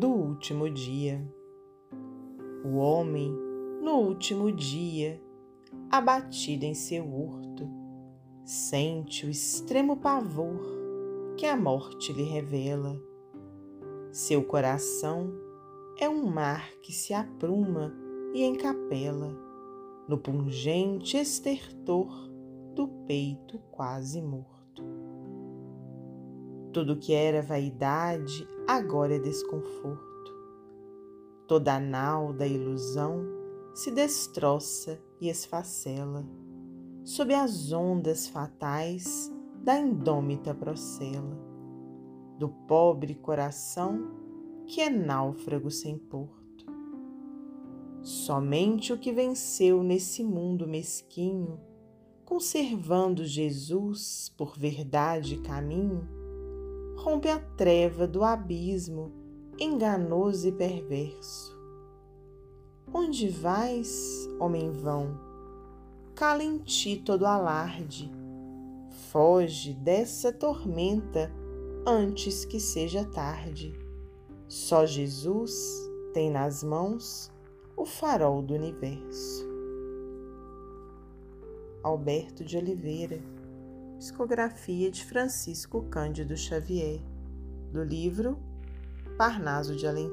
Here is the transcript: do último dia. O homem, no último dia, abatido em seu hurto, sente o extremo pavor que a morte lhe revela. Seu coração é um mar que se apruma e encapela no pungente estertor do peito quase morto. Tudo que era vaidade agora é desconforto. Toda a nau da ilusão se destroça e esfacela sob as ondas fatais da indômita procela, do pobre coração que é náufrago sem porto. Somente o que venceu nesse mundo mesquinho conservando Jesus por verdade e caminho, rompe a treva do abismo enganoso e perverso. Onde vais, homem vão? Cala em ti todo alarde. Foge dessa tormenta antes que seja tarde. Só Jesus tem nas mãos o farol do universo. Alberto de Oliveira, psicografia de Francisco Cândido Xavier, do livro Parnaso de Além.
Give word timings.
do 0.00 0.08
último 0.08 0.70
dia. 0.70 1.22
O 2.64 2.76
homem, 2.78 3.30
no 3.82 3.98
último 3.98 4.50
dia, 4.50 5.22
abatido 5.90 6.64
em 6.64 6.72
seu 6.72 7.04
hurto, 7.04 7.68
sente 8.42 9.26
o 9.26 9.28
extremo 9.28 9.98
pavor 9.98 10.58
que 11.36 11.44
a 11.44 11.54
morte 11.54 12.14
lhe 12.14 12.22
revela. 12.22 12.98
Seu 14.10 14.42
coração 14.42 15.34
é 15.98 16.08
um 16.08 16.24
mar 16.24 16.66
que 16.80 16.94
se 16.94 17.12
apruma 17.12 17.94
e 18.32 18.42
encapela 18.42 19.36
no 20.08 20.16
pungente 20.16 21.18
estertor 21.18 22.10
do 22.74 22.88
peito 23.06 23.58
quase 23.70 24.22
morto. 24.22 24.59
Tudo 26.72 26.96
que 26.96 27.12
era 27.12 27.42
vaidade 27.42 28.46
agora 28.66 29.16
é 29.16 29.18
desconforto. 29.18 30.08
Toda 31.46 31.74
a 31.74 31.80
nau 31.80 32.32
da 32.32 32.46
ilusão 32.46 33.24
se 33.74 33.90
destroça 33.90 35.00
e 35.20 35.28
esfacela 35.28 36.24
sob 37.02 37.34
as 37.34 37.72
ondas 37.72 38.28
fatais 38.28 39.32
da 39.64 39.78
indômita 39.78 40.54
procela, 40.54 41.36
do 42.38 42.48
pobre 42.48 43.14
coração 43.14 44.12
que 44.66 44.80
é 44.80 44.88
náufrago 44.88 45.70
sem 45.70 45.98
porto. 45.98 46.66
Somente 48.00 48.92
o 48.92 48.98
que 48.98 49.12
venceu 49.12 49.82
nesse 49.82 50.22
mundo 50.22 50.68
mesquinho 50.68 51.58
conservando 52.30 53.24
Jesus 53.24 54.32
por 54.36 54.56
verdade 54.56 55.34
e 55.34 55.40
caminho, 55.40 56.08
rompe 57.00 57.30
a 57.30 57.38
treva 57.38 58.06
do 58.06 58.22
abismo 58.22 59.10
enganoso 59.58 60.48
e 60.48 60.52
perverso. 60.52 61.58
Onde 62.92 63.28
vais, 63.28 64.28
homem 64.38 64.70
vão? 64.70 65.18
Cala 66.14 66.44
em 66.44 66.58
ti 66.58 66.96
todo 66.96 67.24
alarde. 67.24 68.12
Foge 69.10 69.72
dessa 69.72 70.30
tormenta 70.30 71.32
antes 71.86 72.44
que 72.44 72.60
seja 72.60 73.02
tarde. 73.04 73.72
Só 74.46 74.84
Jesus 74.84 75.54
tem 76.12 76.30
nas 76.30 76.62
mãos 76.62 77.32
o 77.76 77.86
farol 77.86 78.42
do 78.42 78.52
universo. 78.52 79.48
Alberto 81.82 82.44
de 82.44 82.58
Oliveira, 82.58 83.22
psicografia 84.00 84.90
de 84.90 85.04
Francisco 85.04 85.82
Cândido 85.90 86.34
Xavier, 86.34 87.02
do 87.70 87.84
livro 87.84 88.38
Parnaso 89.18 89.76
de 89.76 89.86
Além. 89.86 90.08